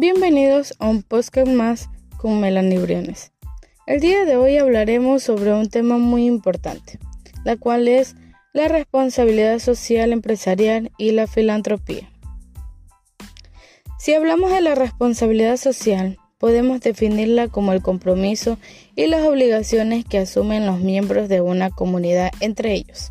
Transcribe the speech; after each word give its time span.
Bienvenidos 0.00 0.74
a 0.78 0.88
un 0.88 1.02
podcast 1.02 1.48
más 1.48 1.90
con 2.18 2.38
Melanie 2.38 2.78
Briones. 2.78 3.32
El 3.84 3.98
día 3.98 4.24
de 4.24 4.36
hoy 4.36 4.56
hablaremos 4.56 5.24
sobre 5.24 5.52
un 5.52 5.68
tema 5.68 5.98
muy 5.98 6.24
importante, 6.24 7.00
la 7.42 7.56
cual 7.56 7.88
es 7.88 8.14
la 8.52 8.68
responsabilidad 8.68 9.58
social 9.58 10.12
empresarial 10.12 10.92
y 10.98 11.10
la 11.10 11.26
filantropía. 11.26 12.08
Si 13.98 14.14
hablamos 14.14 14.52
de 14.52 14.60
la 14.60 14.76
responsabilidad 14.76 15.56
social, 15.56 16.16
podemos 16.38 16.80
definirla 16.80 17.48
como 17.48 17.72
el 17.72 17.82
compromiso 17.82 18.56
y 18.94 19.08
las 19.08 19.26
obligaciones 19.26 20.04
que 20.04 20.18
asumen 20.18 20.64
los 20.64 20.78
miembros 20.78 21.28
de 21.28 21.40
una 21.40 21.70
comunidad 21.70 22.30
entre 22.38 22.72
ellos, 22.72 23.10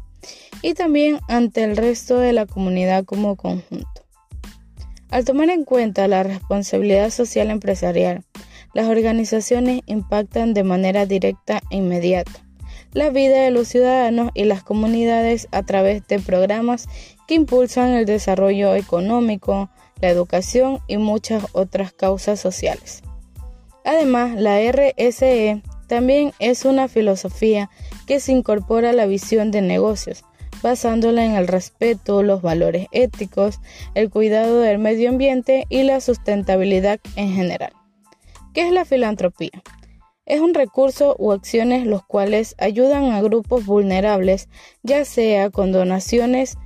y 0.62 0.74
también 0.74 1.20
ante 1.28 1.66
el 1.66 1.76
resto 1.76 2.18
de 2.18 2.32
la 2.32 2.46
comunidad 2.46 3.04
como 3.04 3.36
conjunto. 3.36 4.07
Al 5.10 5.26
tomar 5.26 5.50
en 5.50 5.64
cuenta 5.64 6.08
la 6.08 6.24
responsabilidad 6.24 7.10
social 7.10 7.50
empresarial, 7.50 8.24
las 8.74 8.88
organizaciones 8.88 9.82
impactan 9.86 10.54
de 10.54 10.64
manera 10.64 11.06
directa 11.06 11.62
e 11.70 11.78
inmediata 11.78 12.48
la 12.94 13.10
vida 13.10 13.42
de 13.42 13.52
los 13.52 13.68
ciudadanos 13.68 14.32
y 14.34 14.46
las 14.46 14.64
comunidades 14.64 15.48
a 15.52 15.64
través 15.64 16.08
de 16.08 16.20
programas 16.20 16.88
que 17.28 17.36
impulsan 17.36 17.94
el 17.94 18.06
desarrollo 18.06 18.76
económico, 18.76 19.70
la 20.02 20.10
educación 20.10 20.80
y 20.88 20.98
muchas 20.98 21.46
otras 21.52 21.94
causas 21.94 22.40
sociales. 22.40 23.04
Además, 23.84 24.36
la 24.36 24.60
RSE 24.72 25.62
también 25.88 26.34
es 26.40 26.66
una 26.66 26.88
filosofía 26.88 27.70
que 28.06 28.20
se 28.20 28.32
incorpora 28.32 28.90
a 28.90 28.94
la 28.94 29.06
visión 29.06 29.52
de 29.52 29.62
negocios, 29.62 30.24
basándola 30.62 31.24
en 31.24 31.34
el 31.34 31.48
respeto, 31.48 32.24
los 32.24 32.42
valores 32.42 32.88
éticos, 32.92 33.60
el 33.96 34.10
cuidado 34.10 34.60
del 34.60 34.80
medio 34.80 35.10
ambiente 35.10 35.66
y 35.70 35.84
la 35.84 36.02
sustentabilidad 36.02 37.00
en 37.16 37.34
general. 37.34 37.74
¿Qué 38.54 38.68
es 38.68 38.72
la 38.72 38.86
filantropía? 38.86 39.64
Es 40.26 40.42
un 40.42 40.54
recurso 40.54 41.16
o 41.20 41.32
acciones 41.32 41.88
los 41.88 42.06
cuales 42.06 42.56
ayudan 42.58 43.12
a 43.12 43.22
grupos 43.22 43.66
vulnerables, 43.66 44.50
ya 44.84 45.06
sea 45.06 45.50
con 45.50 45.72
donaciones 45.72 46.58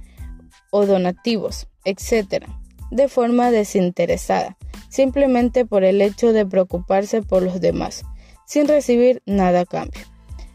o 0.71 0.85
donativos, 0.85 1.67
etc., 1.85 2.45
de 2.89 3.07
forma 3.07 3.51
desinteresada, 3.51 4.57
simplemente 4.89 5.65
por 5.65 5.83
el 5.83 6.01
hecho 6.01 6.33
de 6.33 6.45
preocuparse 6.45 7.21
por 7.21 7.43
los 7.43 7.61
demás, 7.61 8.03
sin 8.45 8.67
recibir 8.67 9.21
nada 9.25 9.61
a 9.61 9.65
cambio. 9.65 10.10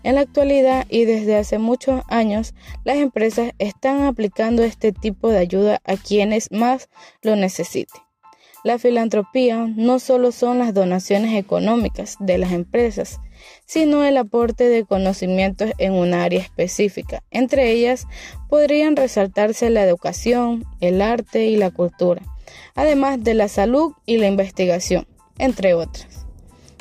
En 0.06 0.14
la 0.14 0.20
actualidad 0.20 0.86
y 0.88 1.04
desde 1.04 1.34
hace 1.34 1.58
muchos 1.58 2.04
años, 2.06 2.54
las 2.84 2.98
empresas 2.98 3.50
están 3.58 4.02
aplicando 4.02 4.62
este 4.62 4.92
tipo 4.92 5.30
de 5.30 5.38
ayuda 5.38 5.80
a 5.84 5.96
quienes 5.96 6.52
más 6.52 6.88
lo 7.22 7.34
necesiten. 7.34 8.00
La 8.62 8.78
filantropía 8.78 9.66
no 9.66 9.98
solo 9.98 10.30
son 10.30 10.60
las 10.60 10.72
donaciones 10.72 11.34
económicas 11.34 12.18
de 12.20 12.38
las 12.38 12.52
empresas, 12.52 13.18
sino 13.64 14.04
el 14.04 14.16
aporte 14.16 14.68
de 14.68 14.84
conocimientos 14.84 15.72
en 15.78 15.94
un 15.94 16.14
área 16.14 16.40
específica. 16.40 17.24
Entre 17.32 17.72
ellas 17.72 18.06
podrían 18.48 18.94
resaltarse 18.94 19.70
la 19.70 19.82
educación, 19.82 20.64
el 20.80 21.02
arte 21.02 21.46
y 21.46 21.56
la 21.56 21.72
cultura, 21.72 22.22
además 22.76 23.24
de 23.24 23.34
la 23.34 23.48
salud 23.48 23.92
y 24.06 24.18
la 24.18 24.28
investigación, 24.28 25.08
entre 25.36 25.74
otras. 25.74 26.15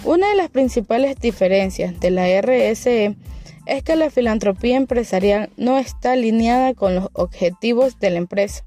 Una 0.06 0.30
de 0.30 0.36
las 0.36 0.52
principales 0.52 1.20
diferencias 1.20 2.00
de 2.00 2.12
la 2.12 2.28
RSE 2.40 3.16
es 3.66 3.84
que 3.84 3.96
la 3.96 4.12
filantropía 4.12 4.78
empresarial 4.78 5.50
no 5.58 5.80
está 5.80 6.12
alineada 6.12 6.76
con 6.76 6.94
los 6.94 7.10
objetivos 7.14 8.00
de 8.00 8.12
la 8.12 8.20
empresa, 8.20 8.64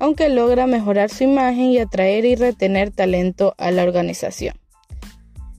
aunque 0.00 0.28
logra 0.28 0.66
mejorar 0.66 1.10
su 1.10 1.22
imagen 1.22 1.66
y 1.66 1.78
atraer 1.78 2.24
y 2.24 2.34
retener 2.34 2.90
talento 2.90 3.54
a 3.56 3.70
la 3.70 3.84
organización. 3.84 4.56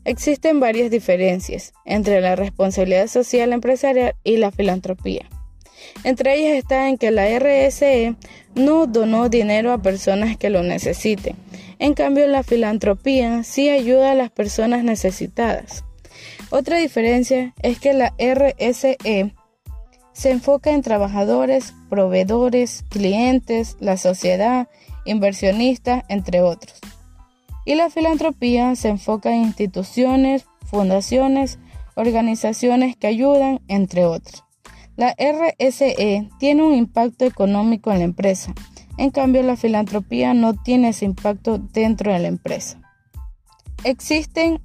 Existen 0.04 0.60
varias 0.60 0.92
diferencias 0.92 1.72
entre 1.86 2.20
la 2.20 2.36
responsabilidad 2.36 3.08
social 3.08 3.54
empresarial 3.54 4.16
y 4.26 4.36
la 4.36 4.52
filantropía. 4.52 5.30
Entre 6.04 6.36
ellas 6.36 6.58
está 6.58 6.90
en 6.90 6.98
que 6.98 7.12
la 7.12 7.28
RSE 7.40 8.16
no 8.54 8.86
donó 8.86 9.30
dinero 9.30 9.72
a 9.72 9.82
personas 9.82 10.36
que 10.36 10.50
lo 10.50 10.62
necesiten, 10.62 11.38
en 11.80 11.94
cambio, 11.94 12.28
la 12.28 12.44
filantropía 12.44 13.44
sí 13.44 13.70
ayuda 13.70 14.12
a 14.12 14.16
las 14.16 14.32
personas 14.32 14.84
necesitadas. 14.84 15.84
Otra 16.50 16.78
diferencia 16.78 17.54
es 17.62 17.80
que 17.80 17.94
la 17.94 18.14
RSE 18.20 19.34
se 20.14 20.32
enfoca 20.32 20.72
en 20.72 20.82
trabajadores, 20.82 21.74
proveedores, 21.90 22.86
clientes, 22.90 23.76
la 23.80 23.98
sociedad, 23.98 24.70
inversionistas, 25.04 26.04
entre 26.08 26.42
otros. 26.42 26.80
Y 27.66 27.76
la 27.76 27.90
filantropía 27.90 28.76
se 28.76 28.90
enfoca 28.90 29.34
en 29.34 29.44
instituciones, 29.44 30.46
fundaciones, 30.66 31.60
organizaciones 31.96 32.96
que 32.96 33.08
ayudan, 33.08 33.62
entre 33.68 34.06
otros. 34.06 34.44
La 34.96 35.14
RSE 35.18 36.30
tiene 36.40 36.64
un 36.64 36.74
impacto 36.74 37.26
económico 37.26 37.92
en 37.92 38.00
la 38.00 38.06
empresa, 38.06 38.54
en 38.98 39.12
cambio, 39.12 39.44
la 39.44 39.58
filantropía 39.58 40.34
no 40.34 40.54
tiene 40.54 40.90
ese 40.90 41.06
impacto 41.06 41.58
dentro 41.58 42.14
de 42.14 42.20
la 42.20 42.28
empresa. 42.28 42.80
Existen 43.84 44.62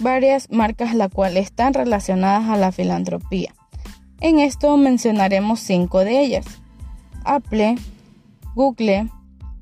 varias 0.00 0.50
marcas 0.50 0.94
las 0.94 1.10
cuales 1.10 1.46
están 1.46 1.74
relacionadas 1.74 2.48
a 2.48 2.56
la 2.56 2.72
filantropía. 2.72 3.54
En 4.20 4.38
esto 4.38 4.76
mencionaremos 4.76 5.60
cinco 5.60 6.00
de 6.00 6.20
ellas. 6.20 6.46
Apple, 7.24 7.76
Google, 8.54 9.08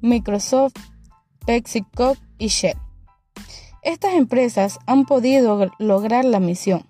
Microsoft, 0.01 0.75
PepsiCo 1.47 2.17
y 2.39 2.49
Shell. 2.49 2.77
Estas 3.83 4.15
empresas 4.15 4.79
han 4.87 5.07
podido 5.07 5.71
lograr 5.79 6.25
la 6.25 6.41
misión 6.41 6.85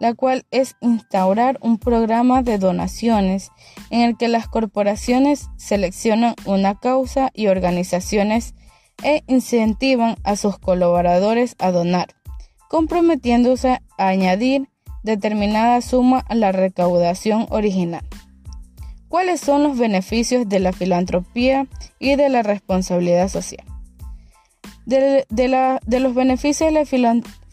la 0.00 0.14
cual 0.14 0.44
es 0.50 0.76
instaurar 0.80 1.58
un 1.60 1.78
programa 1.78 2.42
de 2.42 2.58
donaciones 2.58 3.50
en 3.90 4.02
el 4.02 4.16
que 4.16 4.28
las 4.28 4.48
corporaciones 4.48 5.48
seleccionan 5.56 6.34
una 6.44 6.78
causa 6.78 7.30
y 7.34 7.46
organizaciones 7.48 8.54
e 9.02 9.22
incentivan 9.26 10.16
a 10.24 10.36
sus 10.36 10.58
colaboradores 10.58 11.54
a 11.58 11.70
donar, 11.70 12.08
comprometiéndose 12.68 13.80
a 13.98 14.08
añadir 14.08 14.68
determinada 15.02 15.80
suma 15.80 16.24
a 16.28 16.34
la 16.34 16.52
recaudación 16.52 17.46
original. 17.50 18.02
¿Cuáles 19.08 19.40
son 19.40 19.62
los 19.62 19.78
beneficios 19.78 20.48
de 20.48 20.58
la 20.60 20.72
filantropía 20.72 21.66
y 21.98 22.16
de 22.16 22.28
la 22.28 22.42
responsabilidad 22.42 23.28
social? 23.28 23.64
De, 24.84 25.26
los 25.86 26.14
beneficios 26.14 26.68
de 26.68 26.80
la 26.80 26.84
filantropía 26.84 27.45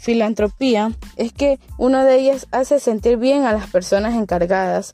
es 1.15 1.31
que 1.31 1.59
una 1.77 2.03
de 2.03 2.19
ellas 2.19 2.47
hace 2.51 2.79
sentir 2.79 3.17
bien 3.17 3.45
a 3.45 3.53
las 3.53 3.69
personas 3.69 4.15
encargadas, 4.15 4.91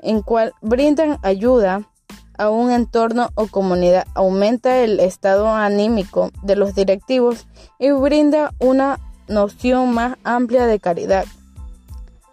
en 0.00 0.20
cual 0.20 0.52
brindan 0.60 1.18
ayuda 1.22 1.88
a 2.36 2.50
un 2.50 2.72
entorno 2.72 3.30
o 3.34 3.46
comunidad, 3.46 4.06
aumenta 4.14 4.78
el 4.78 5.00
estado 5.00 5.48
anímico 5.48 6.30
de 6.42 6.56
los 6.56 6.74
directivos 6.74 7.46
y 7.78 7.90
brinda 7.92 8.52
una 8.58 8.98
noción 9.28 9.92
más 9.92 10.16
amplia 10.24 10.66
de 10.66 10.80
caridad. 10.80 11.24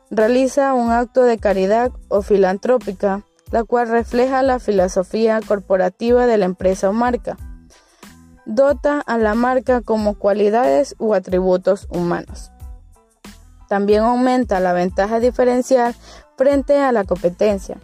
Realiza 0.10 0.74
un 0.74 0.92
acto 0.92 1.24
de 1.24 1.38
caridad 1.38 1.92
o 2.08 2.22
filantrópica, 2.22 3.24
la 3.52 3.64
cual 3.64 3.90
refleja 3.90 4.42
la 4.42 4.60
filosofía 4.60 5.42
corporativa 5.42 6.26
de 6.26 6.38
la 6.38 6.46
empresa 6.46 6.90
o 6.90 6.94
marca 6.94 7.38
dota 8.46 9.02
a 9.02 9.18
la 9.18 9.34
marca 9.36 9.82
como 9.82 10.16
cualidades 10.16 10.96
u 11.00 11.14
atributos 11.14 11.88
humanos. 11.90 12.52
También 13.68 14.04
aumenta 14.04 14.60
la 14.60 14.74
ventaja 14.74 15.20
diferencial 15.20 15.96
frente 16.38 16.80
a 16.80 16.92
la 16.92 17.04
competencia. 17.04 17.78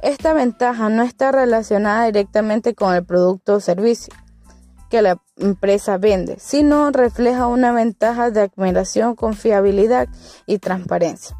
Esta 0.00 0.32
ventaja 0.32 0.88
no 0.88 1.02
está 1.02 1.32
relacionada 1.32 2.06
directamente 2.06 2.74
con 2.74 2.94
el 2.94 3.04
producto 3.04 3.54
o 3.54 3.60
servicio 3.60 4.14
que 4.88 5.02
la 5.02 5.20
empresa 5.36 5.98
vende, 5.98 6.38
sino 6.38 6.90
refleja 6.90 7.46
una 7.46 7.72
ventaja 7.72 8.30
de 8.30 8.42
admiración, 8.42 9.14
confiabilidad 9.14 10.08
y 10.46 10.58
transparencia. 10.58 11.36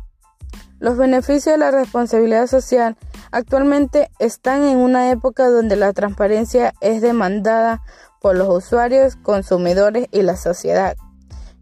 Los 0.80 0.96
beneficios 0.96 1.54
de 1.54 1.58
la 1.58 1.70
responsabilidad 1.70 2.46
social 2.46 2.96
actualmente 3.32 4.10
están 4.18 4.62
en 4.62 4.78
una 4.78 5.10
época 5.10 5.48
donde 5.48 5.76
la 5.76 5.92
transparencia 5.92 6.72
es 6.80 7.02
demandada 7.02 7.82
por 8.20 8.36
los 8.36 8.48
usuarios, 8.48 9.16
consumidores 9.16 10.08
y 10.10 10.22
la 10.22 10.36
sociedad. 10.36 10.96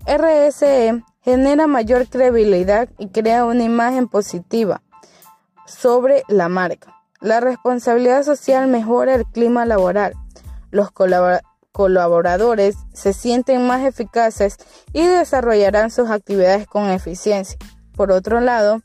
RSE 0.06 1.02
genera 1.22 1.66
mayor 1.66 2.08
credibilidad 2.08 2.88
y 2.98 3.08
crea 3.08 3.44
una 3.44 3.64
imagen 3.64 4.08
positiva 4.08 4.82
sobre 5.66 6.22
la 6.28 6.48
marca. 6.48 6.94
La 7.20 7.40
responsabilidad 7.40 8.22
social 8.22 8.68
mejora 8.68 9.14
el 9.14 9.26
clima 9.26 9.66
laboral. 9.66 10.14
Los 10.70 10.90
colaboradores 11.72 12.76
se 12.92 13.12
sienten 13.12 13.66
más 13.66 13.82
eficaces 13.84 14.58
y 14.92 15.04
desarrollarán 15.04 15.90
sus 15.90 16.10
actividades 16.10 16.66
con 16.66 16.88
eficiencia. 16.90 17.58
Por 17.96 18.12
otro 18.12 18.40
lado, 18.40 18.82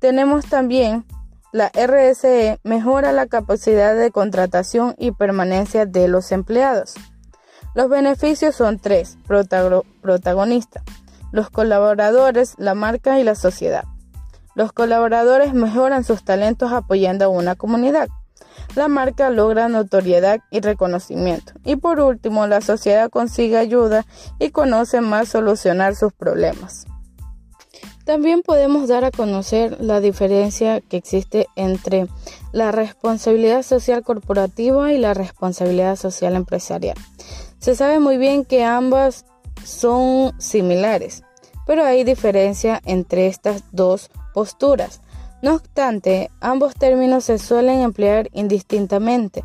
tenemos 0.00 0.46
también 0.46 1.06
la 1.52 1.70
RSE 1.74 2.60
mejora 2.62 3.12
la 3.12 3.26
capacidad 3.26 3.96
de 3.96 4.10
contratación 4.10 4.94
y 4.98 5.12
permanencia 5.12 5.86
de 5.86 6.08
los 6.08 6.30
empleados. 6.30 6.94
Los 7.74 7.88
beneficios 7.88 8.54
son 8.54 8.78
tres 8.78 9.18
protagonistas, 9.26 10.82
los 11.32 11.48
colaboradores, 11.50 12.54
la 12.58 12.74
marca 12.74 13.18
y 13.18 13.24
la 13.24 13.34
sociedad. 13.34 13.84
Los 14.54 14.72
colaboradores 14.72 15.54
mejoran 15.54 16.04
sus 16.04 16.24
talentos 16.24 16.72
apoyando 16.72 17.24
a 17.26 17.28
una 17.28 17.54
comunidad. 17.54 18.08
La 18.74 18.88
marca 18.88 19.30
logra 19.30 19.68
notoriedad 19.68 20.40
y 20.50 20.60
reconocimiento. 20.60 21.52
Y 21.64 21.76
por 21.76 22.00
último, 22.00 22.46
la 22.46 22.60
sociedad 22.60 23.08
consigue 23.08 23.56
ayuda 23.56 24.04
y 24.38 24.50
conoce 24.50 25.00
más 25.00 25.28
solucionar 25.28 25.94
sus 25.94 26.12
problemas. 26.12 26.86
También 28.08 28.40
podemos 28.40 28.88
dar 28.88 29.04
a 29.04 29.10
conocer 29.10 29.82
la 29.82 30.00
diferencia 30.00 30.80
que 30.80 30.96
existe 30.96 31.46
entre 31.56 32.08
la 32.52 32.72
responsabilidad 32.72 33.62
social 33.62 34.02
corporativa 34.02 34.94
y 34.94 34.96
la 34.96 35.12
responsabilidad 35.12 35.94
social 35.94 36.34
empresarial. 36.34 36.96
Se 37.58 37.74
sabe 37.74 38.00
muy 38.00 38.16
bien 38.16 38.46
que 38.46 38.64
ambas 38.64 39.26
son 39.62 40.32
similares, 40.40 41.22
pero 41.66 41.84
hay 41.84 42.02
diferencia 42.02 42.80
entre 42.86 43.26
estas 43.26 43.62
dos 43.72 44.08
posturas. 44.32 45.02
No 45.42 45.56
obstante, 45.56 46.30
ambos 46.40 46.76
términos 46.76 47.24
se 47.24 47.36
suelen 47.36 47.80
emplear 47.80 48.30
indistintamente 48.32 49.44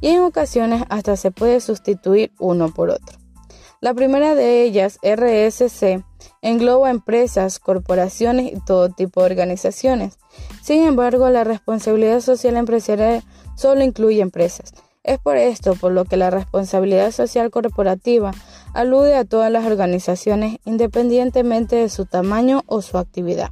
y 0.00 0.10
en 0.10 0.20
ocasiones 0.20 0.84
hasta 0.88 1.16
se 1.16 1.32
puede 1.32 1.58
sustituir 1.58 2.30
uno 2.38 2.72
por 2.72 2.90
otro. 2.90 3.23
La 3.84 3.92
primera 3.92 4.34
de 4.34 4.62
ellas, 4.62 4.98
RSC, 5.02 6.02
engloba 6.40 6.88
empresas, 6.88 7.58
corporaciones 7.58 8.50
y 8.50 8.58
todo 8.64 8.88
tipo 8.88 9.20
de 9.20 9.26
organizaciones. 9.26 10.18
Sin 10.62 10.84
embargo, 10.84 11.28
la 11.28 11.44
responsabilidad 11.44 12.20
social 12.20 12.56
empresarial 12.56 13.22
solo 13.56 13.84
incluye 13.84 14.22
empresas. 14.22 14.72
Es 15.02 15.18
por 15.18 15.36
esto 15.36 15.74
por 15.74 15.92
lo 15.92 16.06
que 16.06 16.16
la 16.16 16.30
responsabilidad 16.30 17.10
social 17.10 17.50
corporativa 17.50 18.30
alude 18.72 19.16
a 19.16 19.26
todas 19.26 19.52
las 19.52 19.66
organizaciones 19.66 20.60
independientemente 20.64 21.76
de 21.76 21.90
su 21.90 22.06
tamaño 22.06 22.62
o 22.64 22.80
su 22.80 22.96
actividad. 22.96 23.50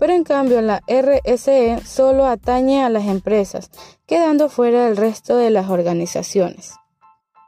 Pero 0.00 0.12
en 0.12 0.24
cambio 0.24 0.60
la 0.60 0.82
RSE 0.88 1.78
solo 1.86 2.26
atañe 2.26 2.82
a 2.82 2.88
las 2.88 3.04
empresas, 3.04 3.70
quedando 4.06 4.48
fuera 4.48 4.86
del 4.86 4.96
resto 4.96 5.36
de 5.36 5.50
las 5.50 5.70
organizaciones. 5.70 6.72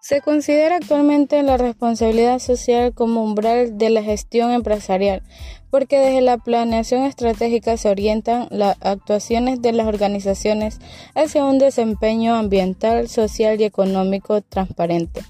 Se 0.08 0.22
considera 0.22 0.76
actualmente 0.76 1.42
la 1.42 1.58
responsabilidad 1.58 2.38
social 2.38 2.94
como 2.94 3.22
umbral 3.22 3.76
de 3.76 3.90
la 3.90 4.02
gestión 4.02 4.52
empresarial, 4.52 5.22
porque 5.70 5.98
desde 5.98 6.22
la 6.22 6.38
planeación 6.38 7.02
estratégica 7.02 7.76
se 7.76 7.90
orientan 7.90 8.48
las 8.50 8.78
actuaciones 8.80 9.60
de 9.60 9.72
las 9.72 9.86
organizaciones 9.86 10.78
hacia 11.14 11.44
un 11.44 11.58
desempeño 11.58 12.36
ambiental, 12.36 13.10
social 13.10 13.60
y 13.60 13.64
económico 13.64 14.40
transparente, 14.40 15.20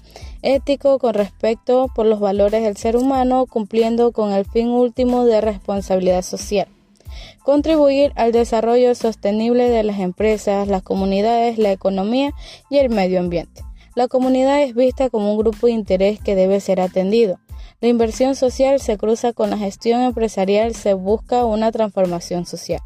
ético 0.43 0.97
con 0.97 1.13
respecto 1.13 1.91
por 1.93 2.05
los 2.05 2.21
valores 2.21 2.63
del 2.63 2.77
ser 2.77 2.95
humano, 2.95 3.47
cumpliendo 3.47 4.13
con 4.13 4.31
el 4.31 4.45
fin 4.45 4.69
último 4.69 5.25
de 5.25 5.41
responsabilidad 5.41 6.21
social 6.21 6.69
contribuir 7.43 8.13
al 8.15 8.31
desarrollo 8.31 8.95
sostenible 8.95 9.69
de 9.69 9.83
las 9.83 9.99
empresas, 9.99 10.69
las 10.69 10.83
comunidades, 10.83 11.57
la 11.57 11.71
economía 11.71 12.31
y 12.69 12.77
el 12.77 12.89
medio 12.89 13.19
ambiente. 13.19 13.63
La 13.95 14.07
comunidad 14.07 14.61
es 14.61 14.75
vista 14.75 15.09
como 15.09 15.31
un 15.31 15.39
grupo 15.39 15.67
de 15.67 15.73
interés 15.73 16.19
que 16.19 16.35
debe 16.35 16.59
ser 16.59 16.79
atendido. 16.79 17.39
La 17.81 17.87
inversión 17.87 18.35
social 18.35 18.79
se 18.79 18.97
cruza 18.97 19.33
con 19.33 19.49
la 19.49 19.57
gestión 19.57 20.01
empresarial, 20.01 20.75
se 20.75 20.93
busca 20.93 21.45
una 21.45 21.71
transformación 21.71 22.45
social. 22.45 22.81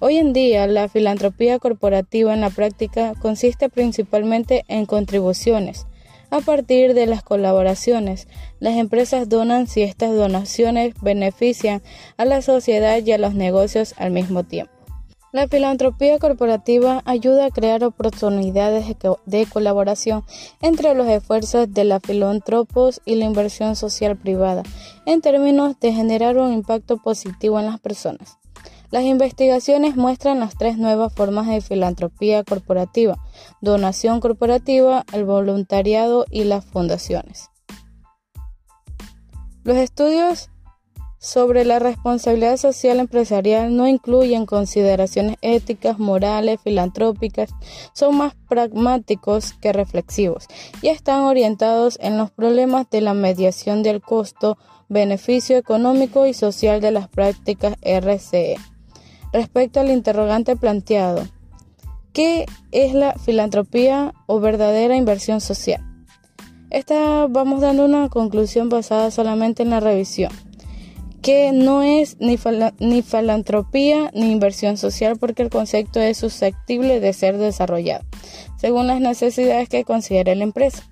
Hoy 0.00 0.16
en 0.16 0.32
día, 0.32 0.66
la 0.66 0.88
filantropía 0.88 1.58
corporativa 1.58 2.32
en 2.32 2.40
la 2.40 2.50
práctica 2.50 3.12
consiste 3.20 3.68
principalmente 3.68 4.64
en 4.68 4.86
contribuciones. 4.86 5.86
A 6.30 6.40
partir 6.40 6.94
de 6.94 7.06
las 7.06 7.22
colaboraciones, 7.22 8.28
las 8.60 8.76
empresas 8.76 9.28
donan 9.28 9.66
si 9.66 9.82
estas 9.82 10.14
donaciones 10.14 10.94
benefician 11.02 11.82
a 12.16 12.24
la 12.24 12.40
sociedad 12.40 13.04
y 13.04 13.12
a 13.12 13.18
los 13.18 13.34
negocios 13.34 13.94
al 13.98 14.10
mismo 14.12 14.44
tiempo. 14.44 14.79
La 15.32 15.46
filantropía 15.46 16.18
corporativa 16.18 17.02
ayuda 17.04 17.46
a 17.46 17.50
crear 17.50 17.84
oportunidades 17.84 18.96
de 19.26 19.46
colaboración 19.46 20.24
entre 20.60 20.92
los 20.94 21.06
esfuerzos 21.06 21.72
de 21.72 21.84
los 21.84 22.02
filántropos 22.02 23.00
y 23.04 23.14
la 23.14 23.26
inversión 23.26 23.76
social 23.76 24.16
privada, 24.16 24.64
en 25.06 25.20
términos 25.20 25.78
de 25.78 25.92
generar 25.92 26.36
un 26.36 26.52
impacto 26.52 26.96
positivo 26.96 27.60
en 27.60 27.66
las 27.66 27.78
personas. 27.78 28.38
Las 28.90 29.04
investigaciones 29.04 29.94
muestran 29.94 30.40
las 30.40 30.56
tres 30.56 30.78
nuevas 30.78 31.14
formas 31.14 31.46
de 31.46 31.60
filantropía 31.60 32.42
corporativa, 32.42 33.16
donación 33.60 34.18
corporativa, 34.18 35.04
el 35.12 35.24
voluntariado 35.24 36.24
y 36.28 36.42
las 36.42 36.64
fundaciones. 36.64 37.50
Los 39.62 39.76
estudios 39.76 40.50
sobre 41.20 41.66
la 41.66 41.78
responsabilidad 41.78 42.56
social 42.56 42.98
empresarial 42.98 43.76
no 43.76 43.86
incluyen 43.86 44.46
consideraciones 44.46 45.36
éticas, 45.42 45.98
morales, 45.98 46.58
filantrópicas, 46.64 47.50
son 47.92 48.16
más 48.16 48.34
pragmáticos 48.48 49.52
que 49.52 49.74
reflexivos 49.74 50.46
y 50.80 50.88
están 50.88 51.20
orientados 51.20 51.98
en 52.00 52.16
los 52.16 52.30
problemas 52.30 52.88
de 52.88 53.02
la 53.02 53.12
mediación 53.12 53.82
del 53.82 54.00
costo, 54.00 54.56
beneficio 54.88 55.58
económico 55.58 56.26
y 56.26 56.32
social 56.32 56.80
de 56.80 56.90
las 56.90 57.08
prácticas 57.08 57.76
RCE. 57.82 58.56
Respecto 59.30 59.78
al 59.78 59.90
interrogante 59.90 60.56
planteado, 60.56 61.28
¿qué 62.14 62.46
es 62.72 62.94
la 62.94 63.12
filantropía 63.12 64.14
o 64.26 64.40
verdadera 64.40 64.96
inversión 64.96 65.42
social? 65.42 65.86
Esta 66.70 67.26
vamos 67.26 67.60
dando 67.60 67.84
una 67.84 68.08
conclusión 68.08 68.70
basada 68.70 69.10
solamente 69.10 69.62
en 69.62 69.70
la 69.70 69.80
revisión 69.80 70.32
que 71.22 71.52
no 71.52 71.82
es 71.82 72.16
ni, 72.20 72.38
ni 72.78 73.02
filantropía 73.02 74.10
ni 74.14 74.30
inversión 74.30 74.76
social 74.76 75.18
porque 75.18 75.42
el 75.42 75.50
concepto 75.50 76.00
es 76.00 76.18
susceptible 76.18 77.00
de 77.00 77.12
ser 77.12 77.38
desarrollado 77.38 78.04
según 78.56 78.86
las 78.86 79.00
necesidades 79.00 79.68
que 79.68 79.84
considere 79.84 80.34
la 80.34 80.44
empresa 80.44 80.84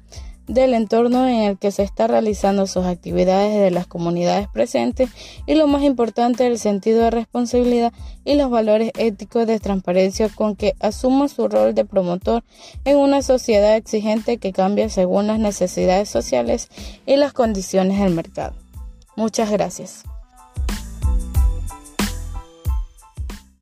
del 0.49 0.73
entorno 0.73 1.29
en 1.29 1.43
el 1.43 1.59
que 1.59 1.71
se 1.71 1.83
está 1.83 2.07
realizando 2.07 2.67
sus 2.67 2.87
actividades 2.87 3.61
de 3.61 3.71
las 3.71 3.87
comunidades 3.87 4.49
presentes 4.49 5.11
y 5.47 5.55
lo 5.55 5.67
más 5.67 5.83
importante 5.83 6.47
el 6.47 6.59
sentido 6.59 7.03
de 7.03 7.11
responsabilidad 7.11 7.93
y 8.25 8.35
los 8.35 8.51
valores 8.51 8.91
éticos 8.97 9.47
de 9.47 9.61
transparencia 9.61 10.29
con 10.31 10.57
que 10.57 10.75
asuma 10.81 11.29
su 11.29 11.49
rol 11.49 11.75
de 11.75 11.85
promotor 11.85 12.43
en 12.85 12.97
una 12.97 13.23
sociedad 13.23 13.77
exigente 13.77 14.39
que 14.39 14.53
cambia 14.53 14.89
según 14.89 15.27
las 15.27 15.39
necesidades 15.39 16.09
sociales 16.09 16.69
y 17.07 17.17
las 17.17 17.35
condiciones 17.35 18.01
del 18.01 18.15
mercado. 18.15 18.55
Muchas 19.17 19.51
gracias. 19.51 20.05